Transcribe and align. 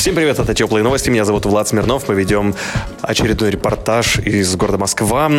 Всем 0.00 0.14
привет, 0.14 0.38
это 0.38 0.54
Теплые 0.54 0.82
новости. 0.82 1.10
Меня 1.10 1.26
зовут 1.26 1.44
Влад 1.44 1.68
Смирнов. 1.68 2.08
Мы 2.08 2.14
ведем 2.14 2.54
очередной 3.02 3.50
репортаж 3.50 4.18
из 4.18 4.56
города 4.56 4.78
Москва, 4.78 5.30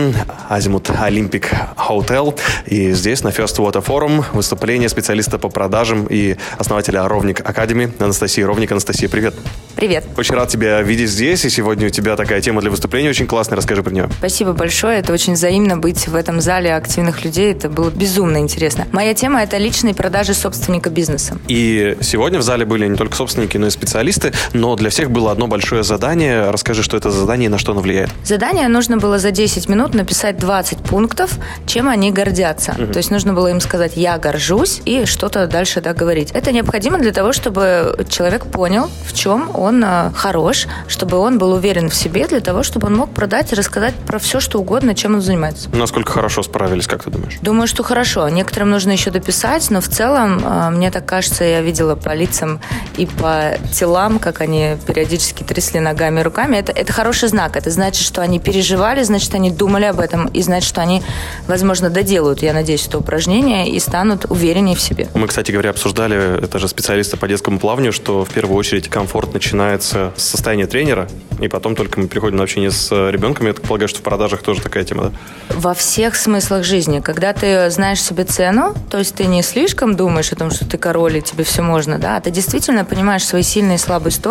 Азимут 0.49 0.91
Олимпик 0.91 1.49
Hotel. 1.75 2.39
И 2.67 2.91
здесь 2.91 3.23
на 3.23 3.29
First 3.29 3.57
Water 3.57 3.83
Forum 3.83 4.23
выступление 4.33 4.87
специалиста 4.87 5.39
по 5.39 5.49
продажам 5.49 6.05
и 6.07 6.35
основателя 6.59 7.07
Ровник 7.07 7.39
Академи 7.39 7.91
Анастасии 7.97 8.43
Ровник. 8.43 8.71
Анастасия, 8.71 9.09
привет. 9.09 9.33
Привет. 9.75 10.03
Очень 10.15 10.35
рад 10.35 10.49
тебя 10.49 10.79
видеть 10.83 11.09
здесь. 11.09 11.43
И 11.43 11.49
сегодня 11.49 11.87
у 11.87 11.89
тебя 11.89 12.15
такая 12.15 12.39
тема 12.39 12.61
для 12.61 12.69
выступления 12.69 13.09
очень 13.09 13.25
классная. 13.25 13.55
Расскажи 13.55 13.81
про 13.81 13.91
нее. 13.91 14.09
Спасибо 14.19 14.53
большое. 14.53 14.99
Это 14.99 15.11
очень 15.11 15.33
взаимно 15.33 15.77
быть 15.77 16.07
в 16.07 16.15
этом 16.15 16.39
зале 16.39 16.75
активных 16.75 17.25
людей. 17.25 17.51
Это 17.51 17.67
было 17.67 17.89
безумно 17.89 18.37
интересно. 18.37 18.87
Моя 18.91 19.15
тема– 19.15 19.41
это 19.43 19.57
личные 19.57 19.95
продажи 19.95 20.35
собственника 20.35 20.91
бизнеса. 20.91 21.39
И 21.47 21.97
сегодня 22.01 22.37
в 22.37 22.43
зале 22.43 22.63
были 22.65 22.87
не 22.87 22.95
только 22.95 23.15
собственники, 23.15 23.57
но 23.57 23.65
и 23.65 23.69
специалисты. 23.71 24.33
Но 24.53 24.75
для 24.75 24.89
всех 24.89 25.11
было 25.11 25.31
одно 25.31 25.47
большое 25.47 25.83
задание. 25.83 26.49
Расскажи, 26.49 26.83
что 26.83 26.97
это 26.97 27.11
за 27.11 27.21
задание 27.21 27.47
и 27.47 27.49
на 27.49 27.57
что 27.57 27.71
оно 27.71 27.81
влияет. 27.81 28.09
Задание 28.23 28.67
нужно 28.67 28.97
было 28.97 29.19
за 29.19 29.31
10 29.31 29.69
минут 29.69 29.93
написать 29.93 30.37
20 30.37 30.79
пунктов, 30.79 31.37
чем 31.65 31.89
они 31.89 32.11
гордятся. 32.11 32.73
То 32.91 32.97
есть 32.97 33.11
нужно 33.11 33.33
было 33.33 33.47
им 33.47 33.59
сказать 33.59 33.93
«я 33.95 34.17
горжусь» 34.17 34.81
и 34.85 35.05
что-то 35.05 35.47
дальше 35.47 35.81
да, 35.81 35.93
говорить. 35.93 36.31
Это 36.31 36.51
необходимо 36.51 36.99
для 36.99 37.11
того, 37.11 37.33
чтобы 37.33 38.05
человек 38.09 38.45
понял, 38.45 38.89
в 39.05 39.13
чем 39.13 39.51
он 39.55 39.83
э, 39.83 40.11
хорош, 40.15 40.67
чтобы 40.87 41.17
он 41.17 41.37
был 41.37 41.53
уверен 41.53 41.89
в 41.89 41.95
себе, 41.95 42.27
для 42.27 42.41
того, 42.41 42.63
чтобы 42.63 42.87
он 42.87 42.95
мог 42.95 43.11
продать 43.11 43.51
и 43.51 43.55
рассказать 43.55 43.93
про 43.95 44.19
все, 44.19 44.39
что 44.39 44.59
угодно, 44.59 44.95
чем 44.95 45.15
он 45.15 45.21
занимается. 45.21 45.69
Насколько 45.73 46.11
хорошо 46.11 46.43
справились, 46.43 46.87
как 46.87 47.03
ты 47.03 47.09
думаешь? 47.09 47.37
Думаю, 47.41 47.67
что 47.67 47.83
хорошо. 47.83 48.27
Некоторым 48.29 48.71
нужно 48.71 48.91
еще 48.91 49.11
дописать, 49.11 49.69
но 49.69 49.81
в 49.81 49.87
целом, 49.87 50.41
э, 50.43 50.69
мне 50.71 50.91
так 50.91 51.05
кажется, 51.05 51.43
я 51.43 51.61
видела 51.61 51.95
по 51.95 52.13
лицам 52.13 52.59
и 52.97 53.05
по 53.05 53.57
телам, 53.73 54.19
как 54.19 54.40
они 54.41 54.77
периодически 54.85 55.43
трясли 55.43 55.79
ногами 55.79 56.19
и 56.19 56.23
руками. 56.23 56.57
Это, 56.57 56.71
это 56.71 56.91
хороший 56.91 57.29
знак. 57.29 57.55
Это 57.55 57.69
значит, 57.69 58.05
что 58.05 58.21
они 58.21 58.39
переживали, 58.39 59.03
значит, 59.03 59.33
они 59.35 59.51
думали 59.51 59.85
об 59.85 59.99
этом, 59.99 60.27
и 60.27 60.41
значит, 60.41 60.67
что 60.67 60.81
они, 60.81 61.01
возможно, 61.47 61.89
доделают, 61.89 62.41
я 62.41 62.53
надеюсь, 62.53 62.87
это 62.87 62.97
упражнение 62.97 63.69
и 63.69 63.79
станут 63.79 64.25
увереннее 64.29 64.75
в 64.75 64.81
себе. 64.81 65.07
Мы, 65.13 65.27
кстати 65.27 65.51
говоря, 65.51 65.69
обсуждали, 65.69 66.43
это 66.43 66.59
же 66.59 66.67
специалисты 66.67 67.17
по 67.17 67.27
детскому 67.27 67.59
плаванию, 67.59 67.93
что 67.93 68.25
в 68.25 68.29
первую 68.29 68.57
очередь 68.57 68.89
комфорт 68.89 69.33
начинается 69.33 70.11
с 70.15 70.23
состояния 70.23 70.67
тренера, 70.67 71.07
и 71.39 71.47
потом 71.47 71.75
только 71.75 71.99
мы 71.99 72.07
приходим 72.07 72.37
на 72.37 72.43
общение 72.43 72.71
с 72.71 72.91
ребенком. 73.09 73.47
Я 73.47 73.53
так 73.53 73.63
полагаю, 73.63 73.87
что 73.87 73.99
в 73.99 74.03
продажах 74.03 74.43
тоже 74.43 74.61
такая 74.61 74.83
тема, 74.83 75.05
да? 75.05 75.11
Во 75.55 75.73
всех 75.73 76.15
смыслах 76.15 76.63
жизни. 76.63 76.99
Когда 76.99 77.33
ты 77.33 77.69
знаешь 77.69 78.01
себе 78.01 78.23
цену, 78.23 78.73
то 78.89 78.97
есть 78.97 79.15
ты 79.15 79.25
не 79.25 79.43
слишком 79.43 79.95
думаешь 79.95 80.31
о 80.31 80.35
том, 80.35 80.51
что 80.51 80.65
ты 80.65 80.77
король 80.77 81.17
и 81.17 81.21
тебе 81.21 81.43
все 81.43 81.61
можно, 81.61 81.97
да, 81.97 82.17
а 82.17 82.21
ты 82.21 82.31
действительно 82.31 82.85
понимаешь 82.85 83.25
свои 83.25 83.43
сильные 83.43 83.75
и 83.75 83.79
слабые 83.79 84.11
стороны, 84.11 84.30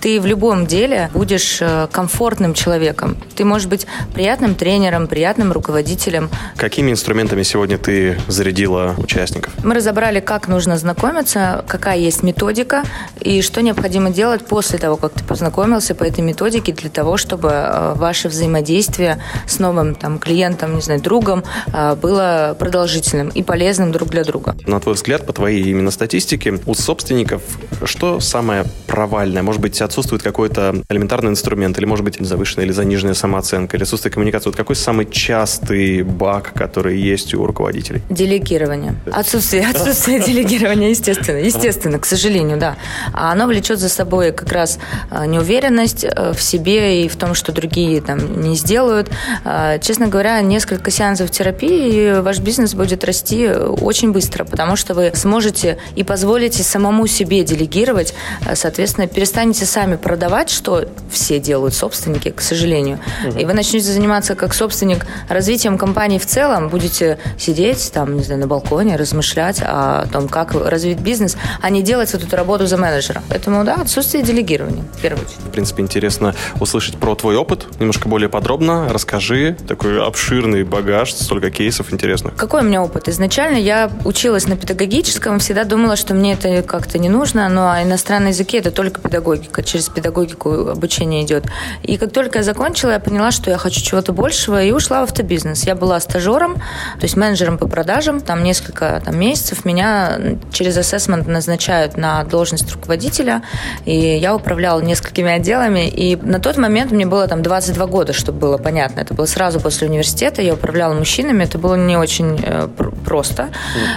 ты 0.00 0.20
в 0.20 0.26
любом 0.26 0.66
деле 0.66 1.10
будешь 1.14 1.58
э, 1.60 1.88
комфортным 1.90 2.54
человеком. 2.54 3.16
Ты 3.34 3.44
можешь 3.44 3.68
быть 3.68 3.86
приятным 4.14 4.54
тренером, 4.54 5.06
приятным 5.06 5.52
руководителем. 5.52 6.30
Какими 6.56 6.90
инструментами 6.90 7.42
сегодня 7.42 7.78
ты 7.78 8.18
зарядила 8.28 8.94
участников? 8.98 9.52
Мы 9.64 9.74
разобрали, 9.74 10.20
как 10.20 10.48
нужно 10.48 10.76
знакомиться, 10.76 11.64
какая 11.66 11.98
есть 11.98 12.22
методика 12.22 12.84
и 13.20 13.42
что 13.42 13.62
необходимо 13.62 14.10
делать 14.10 14.44
после 14.44 14.78
того, 14.78 14.96
как 14.96 15.12
ты 15.12 15.24
познакомился 15.24 15.94
по 15.94 16.04
этой 16.04 16.20
методике 16.20 16.72
для 16.72 16.90
того, 16.90 17.16
чтобы 17.16 17.50
э, 17.50 17.94
ваше 17.94 18.28
взаимодействие 18.28 19.22
с 19.46 19.58
новым 19.58 19.94
там, 19.94 20.18
клиентом, 20.18 20.74
не 20.74 20.82
знаю, 20.82 21.00
другом 21.00 21.44
э, 21.72 21.94
было 21.94 22.56
продолжительным 22.58 23.28
и 23.28 23.42
полезным 23.42 23.92
друг 23.92 24.10
для 24.10 24.24
друга. 24.24 24.56
На 24.66 24.80
твой 24.80 24.94
взгляд, 24.94 25.26
по 25.26 25.32
твоей 25.32 25.62
именно 25.62 25.90
статистике, 25.90 26.58
у 26.66 26.74
собственников 26.74 27.42
что 27.84 28.20
самое 28.20 28.64
провальное? 28.92 29.42
Может 29.42 29.62
быть, 29.62 29.80
отсутствует 29.80 30.22
какой-то 30.22 30.82
элементарный 30.90 31.30
инструмент, 31.30 31.78
или, 31.78 31.86
может 31.86 32.04
быть, 32.04 32.18
завышенная 32.20 32.66
или 32.66 32.72
заниженная 32.72 33.14
самооценка, 33.14 33.78
или 33.78 33.84
отсутствие 33.84 34.12
коммуникации? 34.12 34.50
Вот 34.50 34.56
какой 34.56 34.76
самый 34.76 35.06
частый 35.06 36.02
баг, 36.02 36.52
который 36.52 37.00
есть 37.00 37.32
у 37.32 37.46
руководителей? 37.46 38.02
Делегирование. 38.10 38.94
Отсутствие, 39.10 39.66
отсутствие 39.66 40.20
делегирования, 40.26 40.90
естественно. 40.90 41.38
Естественно, 41.38 41.98
к 41.98 42.04
сожалению, 42.04 42.58
да. 42.58 42.76
А 43.14 43.32
оно 43.32 43.46
влечет 43.46 43.78
за 43.78 43.88
собой 43.88 44.30
как 44.30 44.52
раз 44.52 44.78
э, 45.10 45.24
неуверенность 45.24 46.04
э, 46.04 46.34
в 46.34 46.42
себе 46.42 47.06
и 47.06 47.08
в 47.08 47.16
том, 47.16 47.32
что 47.32 47.50
другие 47.50 48.02
там 48.02 48.42
не 48.42 48.56
сделают. 48.56 49.10
Э, 49.46 49.78
Честно 49.80 50.08
говоря, 50.08 50.38
несколько 50.42 50.90
сеансов 50.90 51.30
терапии, 51.30 52.18
и 52.18 52.20
ваш 52.20 52.40
бизнес 52.40 52.74
будет 52.74 53.04
расти 53.04 53.48
очень 53.48 54.12
быстро, 54.12 54.44
потому 54.44 54.76
что 54.76 54.92
вы 54.92 55.12
сможете 55.14 55.78
и 55.96 56.04
позволите 56.04 56.62
самому 56.62 57.06
себе 57.06 57.42
делегировать, 57.42 58.12
э, 58.44 58.54
соответственно, 58.86 59.06
перестанете 59.06 59.64
сами 59.64 59.94
продавать, 59.94 60.50
что 60.50 60.84
все 61.08 61.38
делают 61.38 61.72
собственники, 61.74 62.30
к 62.30 62.40
сожалению. 62.40 62.98
И 63.38 63.44
вы 63.44 63.52
начнете 63.52 63.86
заниматься 63.86 64.34
как 64.34 64.54
собственник 64.54 65.06
развитием 65.28 65.78
компании 65.78 66.18
в 66.18 66.26
целом, 66.26 66.68
будете 66.68 67.18
сидеть 67.38 67.92
там, 67.92 68.16
не 68.16 68.24
знаю, 68.24 68.40
на 68.40 68.46
балконе, 68.48 68.96
размышлять 68.96 69.60
о 69.62 70.06
том, 70.12 70.26
как 70.28 70.54
развить 70.54 70.98
бизнес, 70.98 71.36
а 71.60 71.70
не 71.70 71.82
делать 71.82 72.12
эту 72.12 72.34
работу 72.34 72.66
за 72.66 72.76
менеджера. 72.76 73.22
Поэтому, 73.28 73.62
да, 73.62 73.76
отсутствие 73.76 74.24
делегирования, 74.24 74.82
в 74.96 75.00
первую 75.00 75.24
очередь. 75.26 75.38
В 75.38 75.50
принципе, 75.50 75.82
интересно 75.82 76.34
услышать 76.58 76.96
про 76.96 77.14
твой 77.14 77.36
опыт 77.36 77.66
немножко 77.78 78.08
более 78.08 78.28
подробно. 78.28 78.88
Расскажи. 78.90 79.56
Такой 79.68 80.04
обширный 80.04 80.64
багаж, 80.64 81.12
столько 81.12 81.52
кейсов 81.52 81.92
интересных. 81.92 82.34
Какой 82.34 82.62
у 82.62 82.64
меня 82.64 82.82
опыт? 82.82 83.08
Изначально 83.08 83.58
я 83.58 83.92
училась 84.04 84.48
на 84.48 84.56
педагогическом, 84.56 85.38
всегда 85.38 85.62
думала, 85.62 85.94
что 85.94 86.14
мне 86.14 86.32
это 86.32 86.62
как-то 86.62 86.98
не 86.98 87.08
нужно, 87.08 87.48
но 87.48 87.80
иностранные 87.80 88.30
языки 88.30 88.56
это 88.56 88.71
только 88.72 89.00
педагогика, 89.00 89.62
через 89.62 89.88
педагогику 89.88 90.68
обучение 90.68 91.24
идет. 91.24 91.44
И 91.82 91.96
как 91.96 92.12
только 92.12 92.38
я 92.38 92.44
закончила, 92.44 92.90
я 92.90 93.00
поняла, 93.00 93.30
что 93.30 93.50
я 93.50 93.58
хочу 93.58 93.80
чего-то 93.80 94.12
большего, 94.12 94.62
и 94.62 94.72
ушла 94.72 95.00
в 95.00 95.04
автобизнес. 95.04 95.64
Я 95.64 95.74
была 95.74 96.00
стажером, 96.00 96.54
то 96.54 97.02
есть 97.02 97.16
менеджером 97.16 97.58
по 97.58 97.66
продажам, 97.66 98.20
там 98.20 98.42
несколько 98.42 99.02
там, 99.04 99.18
месяцев 99.18 99.64
меня 99.64 100.18
через 100.52 100.76
ассессмент 100.76 101.26
назначают 101.26 101.96
на 101.96 102.24
должность 102.24 102.70
руководителя, 102.72 103.42
и 103.84 103.96
я 103.96 104.34
управляла 104.34 104.80
несколькими 104.80 105.32
отделами, 105.32 105.88
и 105.88 106.16
на 106.16 106.40
тот 106.40 106.56
момент 106.56 106.92
мне 106.92 107.06
было 107.06 107.26
там 107.28 107.42
22 107.42 107.86
года, 107.86 108.12
чтобы 108.12 108.38
было 108.38 108.58
понятно. 108.58 109.00
Это 109.00 109.14
было 109.14 109.26
сразу 109.26 109.60
после 109.60 109.88
университета, 109.88 110.42
я 110.42 110.54
управляла 110.54 110.94
мужчинами, 110.94 111.44
это 111.44 111.58
было 111.58 111.74
не 111.74 111.96
очень 111.96 112.40
э, 112.42 112.68
пр- 112.76 112.92
просто, 113.04 113.50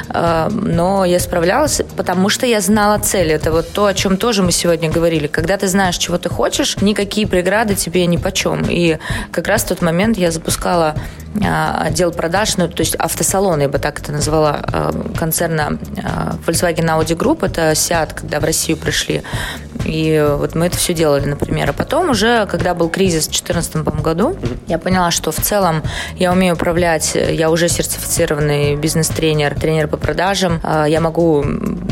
Э, 0.09 0.50
но 0.52 1.06
я 1.06 1.19
справлялась, 1.19 1.81
потому 1.96 2.30
что 2.30 2.46
я 2.46 2.62
знала 2.62 2.97
цель. 3.00 3.31
Это 3.31 3.52
вот 3.52 3.72
то, 3.72 3.85
о 3.85 3.94
чем 3.94 4.18
тоже 4.18 4.44
мы 4.44 4.52
сегодня 4.52 4.65
говорили. 4.74 5.28
Когда 5.28 5.58
ты 5.58 5.68
знаешь, 5.68 5.98
чего 5.98 6.18
ты 6.18 6.30
хочешь, 6.30 6.78
никакие 6.81 7.28
преграды 7.28 7.76
тебе 7.76 8.06
ни 8.06 8.18
почем. 8.18 8.66
И 8.70 8.98
как 9.31 9.48
раз 9.48 9.64
в 9.64 9.68
тот 9.68 9.81
момент 9.81 10.18
я 10.18 10.31
запускала 10.31 10.96
а, 11.44 11.84
отдел 11.88 12.12
продаж, 12.12 12.58
ну, 12.58 12.68
то 12.68 12.81
есть 12.81 12.96
автосалон, 12.96 13.62
я 13.62 13.70
бы 13.70 13.78
так 13.78 14.00
это 14.00 14.12
назвала, 14.12 14.59
а, 14.62 14.92
концерна 15.18 15.78
а, 16.03 16.38
Volkswagen 16.46 16.86
Audi 16.86 17.16
Group, 17.16 17.46
это 17.46 17.72
Seat, 17.72 18.14
когда 18.16 18.40
в 18.40 18.44
Россию 18.44 18.78
пришли. 18.78 19.24
И 19.85 20.25
вот 20.38 20.56
мы 20.56 20.68
это 20.68 20.78
все 20.78 20.94
делали, 20.94 21.25
например. 21.25 21.69
А 21.69 21.73
потом 21.73 22.09
уже, 22.09 22.46
когда 22.47 22.73
был 22.73 22.90
кризис 22.90 23.23
в 23.23 23.31
2014 23.31 23.75
году, 24.01 24.38
я 24.68 24.78
поняла, 24.78 25.12
что 25.12 25.31
в 25.31 25.38
целом 25.38 25.84
я 26.18 26.31
умею 26.31 26.56
управлять, 26.56 27.16
я 27.16 27.50
уже 27.50 27.69
сертифицированный 27.69 28.75
бизнес-тренер, 28.75 29.59
тренер 29.59 29.88
по 29.88 29.97
продажам. 29.97 30.59
А, 30.63 30.85
Я 30.85 31.01
могу 31.01 31.44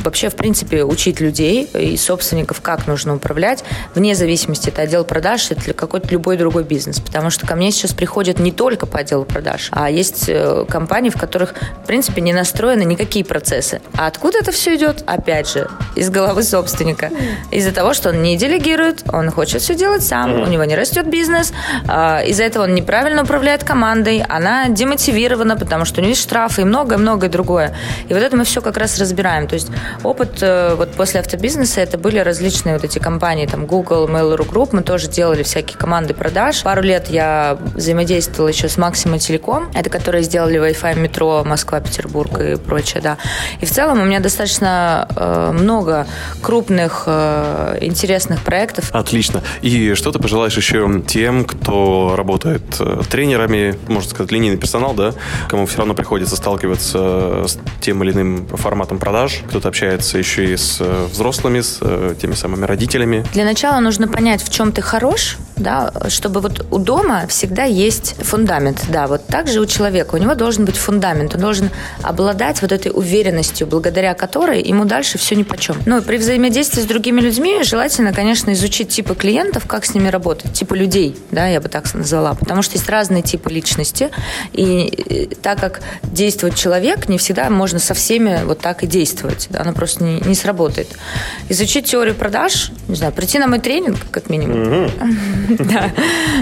вообще, 0.04 0.30
в 0.30 0.36
принципе, 0.36 0.84
учить 0.84 1.20
людей 1.20 1.66
и 1.74 1.98
собственников, 1.98 2.62
как 2.62 2.88
нужно 2.88 3.16
управлять, 3.16 3.64
вне 3.96 4.16
зависимости, 4.16 4.70
это 4.70 4.84
отдел 4.84 5.04
продаж 5.04 5.52
или 5.52 5.74
какой-то 5.74 6.08
любой 6.10 6.38
другой 6.38 6.64
бизнес. 6.64 7.00
Потому 7.00 7.30
что 7.30 7.46
ко 7.46 7.56
мне 7.56 7.72
сейчас 7.72 7.94
приходят 7.94 8.40
не 8.40 8.52
только 8.52 8.86
по 8.86 9.00
отделу 9.00 9.26
продаж, 9.26 9.70
а 9.72 9.90
есть 9.90 10.26
э, 10.28 10.66
компании, 10.70 11.10
в 11.10 11.18
которых, 11.18 11.54
в 11.84 11.88
принципе, 11.88 12.22
не 12.22 12.34
настроены 12.34 12.84
никакие 12.84 13.26
процессы. 13.26 13.82
А 13.98 14.08
откуда 14.08 14.40
это 14.40 14.52
все 14.52 14.76
идет? 14.76 15.04
Опять 15.06 15.50
же, 15.50 15.70
из 15.96 16.10
головы 16.10 16.44
собственника. 16.44 17.12
Из-за 17.52 17.72
того, 17.72 17.83
что 17.92 18.10
он 18.10 18.22
не 18.22 18.38
делегирует, 18.38 19.04
он 19.12 19.30
хочет 19.32 19.62
все 19.62 19.76
делать 19.76 20.04
сам, 20.04 20.42
у 20.42 20.46
него 20.46 20.64
не 20.64 20.76
растет 20.76 21.08
бизнес, 21.08 21.52
а, 21.88 22.22
из-за 22.22 22.44
этого 22.44 22.64
он 22.64 22.74
неправильно 22.74 23.24
управляет 23.24 23.66
командой, 23.66 24.24
она 24.30 24.70
демотивирована, 24.70 25.58
потому 25.58 25.84
что 25.84 26.00
у 26.00 26.04
нее 26.04 26.12
есть 26.12 26.22
штрафы 26.22 26.62
и 26.62 26.66
многое-многое 26.66 27.30
другое. 27.30 27.76
И 28.08 28.14
вот 28.14 28.24
это 28.24 28.38
мы 28.38 28.46
все 28.46 28.62
как 28.62 28.78
раз 28.78 28.98
разбираем. 29.00 29.48
То 29.48 29.56
есть 29.56 29.70
опыт 30.04 30.38
э, 30.42 30.76
вот 30.76 30.92
после 30.94 31.20
автобизнеса 31.20 31.82
это 31.82 31.98
были 31.98 32.20
различные 32.20 32.76
вот 32.76 32.86
эти 32.86 33.00
компании, 33.00 33.46
там 33.46 33.66
Google, 33.66 34.08
Mail.ru 34.08 34.50
Group, 34.50 34.70
мы 34.72 34.84
тоже 34.84 35.10
делали 35.10 35.44
всякие 35.44 35.78
команды 35.78 36.14
продаж. 36.14 36.64
Пару 36.64 36.82
лет 36.82 37.10
я 37.10 37.58
взаимодействовала 37.76 38.50
еще 38.50 38.70
с 38.70 38.78
Максима 38.78 39.20
Телеком, 39.20 39.72
это 39.74 39.90
которые 39.90 40.24
сделали 40.24 40.60
Wi-Fi 40.60 41.00
метро 41.00 41.44
Москва, 41.44 41.80
Петербург 41.80 42.40
и 42.40 42.56
прочее, 42.56 43.02
да. 43.02 43.18
И 43.60 43.66
в 43.66 43.72
целом 43.72 44.02
у 44.02 44.06
меня 44.06 44.20
достаточно 44.20 45.08
э, 45.16 45.52
много 45.54 46.08
крупных 46.42 47.04
э, 47.08 47.73
интересных 47.82 48.42
проектов. 48.42 48.90
Отлично. 48.92 49.42
И 49.62 49.94
что 49.94 50.12
ты 50.12 50.20
пожелаешь 50.20 50.56
еще 50.56 51.02
тем, 51.08 51.46
кто 51.46 52.16
работает 52.16 52.64
э, 52.80 53.02
тренерами, 53.10 53.78
можно 53.88 54.10
сказать, 54.10 54.32
линейный 54.32 54.58
персонал, 54.58 54.94
да, 54.94 55.14
кому 55.48 55.66
все 55.66 55.80
равно 55.80 55.94
приходится 55.94 56.36
сталкиваться 56.36 57.46
с 57.48 57.58
тем 57.82 58.04
или 58.04 58.12
иным 58.12 58.48
форматом 58.48 59.00
продаж, 59.00 59.42
кто-то 59.48 59.68
общается 59.68 60.18
еще 60.18 60.54
и 60.54 60.58
с 60.58 60.78
э, 60.80 61.08
взрослыми, 61.12 61.62
с 61.62 61.80
э, 61.82 62.16
теми 62.20 62.34
самыми 62.34 62.66
родителями. 62.66 63.26
Для 63.34 63.46
начала 63.46 63.80
нужно 63.80 64.08
понять, 64.08 64.44
в 64.44 64.52
чем 64.52 64.72
ты 64.72 64.82
хорош, 64.82 65.38
да, 65.64 65.92
чтобы 66.10 66.42
вот 66.42 66.66
у 66.70 66.78
дома 66.78 67.26
всегда 67.28 67.64
есть 67.64 68.16
фундамент, 68.20 68.86
да, 68.90 69.08
вот 69.08 69.26
так 69.26 69.48
же 69.48 69.60
у 69.62 69.66
человека, 69.66 70.16
у 70.16 70.18
него 70.18 70.36
должен 70.36 70.66
быть 70.66 70.78
фундамент, 70.78 71.34
он 71.36 71.42
должен 71.42 71.70
обладать 72.02 72.62
вот 72.62 72.72
этой 72.72 72.92
уверенностью, 72.94 73.66
благодаря 73.66 74.14
которой 74.14 74.62
ему 74.62 74.86
дальше 74.86 75.18
все 75.18 75.36
ни 75.36 75.44
по 75.44 75.58
чем. 75.58 75.78
Ну, 75.86 76.02
при 76.02 76.18
взаимодействии 76.18 76.82
с 76.82 76.86
другими 76.86 77.22
людьми 77.22 77.64
желательно, 77.64 78.14
конечно, 78.14 78.52
изучить 78.54 78.90
типы 78.90 79.16
клиентов, 79.16 79.66
как 79.66 79.86
с 79.86 79.94
ними 79.94 80.10
работать, 80.10 80.54
типы 80.54 80.78
людей, 80.78 81.18
да, 81.32 81.48
я 81.48 81.62
бы 81.62 81.70
так 81.70 81.92
назвала, 81.94 82.34
потому 82.34 82.62
что 82.62 82.76
есть 82.76 82.90
разные 82.90 83.24
типы 83.24 83.50
личности, 83.50 84.10
и 84.52 85.30
э, 85.32 85.36
так 85.42 85.60
как 85.60 85.82
действует 86.04 86.56
человек, 86.56 87.08
не 87.08 87.18
всегда 87.18 87.50
можно 87.50 87.80
со 87.80 87.94
всеми 87.94 88.42
вот 88.46 88.60
так 88.60 88.84
и 88.84 88.88
действовать, 88.88 89.48
да, 89.50 89.62
она 89.62 89.72
просто 89.72 90.04
не, 90.04 90.20
не 90.20 90.36
сработает. 90.36 90.90
Изучить 91.50 91.86
теорию 91.86 92.16
продаж, 92.16 92.72
не 92.88 92.96
знаю, 92.96 93.14
прийти 93.14 93.40
на 93.40 93.48
мой 93.48 93.60
тренинг, 93.60 93.98
как 94.12 94.30
минимум. 94.30 94.90
Да. 95.60 95.92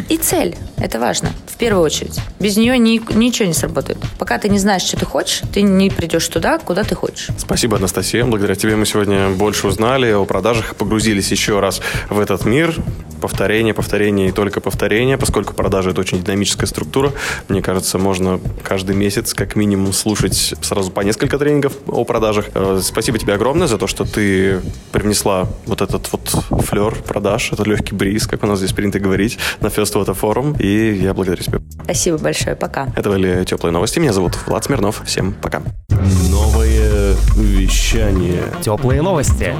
И 0.09 0.17
цель, 0.17 0.55
это 0.81 0.99
важно, 0.99 1.31
в 1.45 1.57
первую 1.57 1.83
очередь. 1.83 2.19
Без 2.39 2.57
нее 2.57 2.77
ни, 2.79 2.99
ничего 3.15 3.47
не 3.47 3.53
сработает. 3.53 3.99
Пока 4.17 4.39
ты 4.39 4.49
не 4.49 4.57
знаешь, 4.57 4.81
что 4.81 4.97
ты 4.97 5.05
хочешь, 5.05 5.43
ты 5.53 5.61
не 5.61 5.91
придешь 5.91 6.27
туда, 6.27 6.57
куда 6.57 6.83
ты 6.83 6.95
хочешь. 6.95 7.27
Спасибо, 7.37 7.77
Анастасия. 7.77 8.25
Благодаря 8.25 8.55
тебе 8.55 8.75
мы 8.75 8.87
сегодня 8.87 9.29
больше 9.29 9.67
узнали 9.67 10.11
о 10.11 10.25
продажах, 10.25 10.75
погрузились 10.75 11.29
еще 11.29 11.59
раз 11.59 11.81
в 12.09 12.19
этот 12.19 12.45
мир. 12.45 12.75
Повторение, 13.21 13.75
повторение 13.75 14.29
и 14.29 14.31
только 14.31 14.61
повторение, 14.61 15.19
поскольку 15.19 15.53
продажи– 15.53 15.89
это 15.91 16.01
очень 16.01 16.23
динамическая 16.23 16.65
структура. 16.65 17.13
Мне 17.47 17.61
кажется, 17.61 17.99
можно 17.99 18.39
каждый 18.63 18.95
месяц 18.95 19.35
как 19.35 19.55
минимум 19.55 19.93
слушать 19.93 20.55
сразу 20.61 20.89
по 20.89 21.01
несколько 21.01 21.37
тренингов 21.37 21.73
о 21.87 22.03
продажах. 22.03 22.47
Э, 22.55 22.79
Спасибо 22.81 23.19
тебе 23.19 23.35
огромное 23.35 23.67
за 23.67 23.77
то, 23.77 23.85
что 23.85 24.05
ты 24.05 24.61
привнесла 24.91 25.47
вот 25.67 25.81
этот 25.81 26.11
вот 26.11 26.27
флер 26.65 26.95
продаж, 27.03 27.51
этот 27.51 27.67
легкий 27.67 27.93
бриз, 27.93 28.25
как 28.25 28.43
у 28.43 28.47
нас 28.47 28.57
здесь 28.57 28.73
принято 28.73 28.99
говорить, 28.99 29.37
на 29.59 29.67
First 29.67 29.93
Water 29.93 30.19
Forum. 30.19 30.59
И 30.59 30.70
я 30.71 31.13
благодарю 31.13 31.43
тебя. 31.43 31.59
Спасибо 31.83 32.17
большое, 32.17 32.55
пока. 32.55 32.87
Это 32.95 33.09
были 33.09 33.43
теплые 33.45 33.71
новости. 33.71 33.99
Меня 33.99 34.13
зовут 34.13 34.37
Влад 34.47 34.63
Смирнов. 34.63 35.01
Всем 35.05 35.33
пока. 35.33 35.61
Новое 36.29 37.15
вещание. 37.35 38.43
Теплые 38.61 39.01
новости. 39.01 39.53